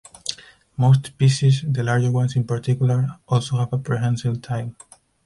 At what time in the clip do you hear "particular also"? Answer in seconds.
2.45-3.57